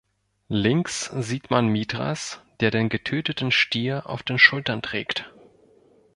[0.49, 5.31] Links sieht man Mithras, der den getöteten Stier auf den Schultern trägt.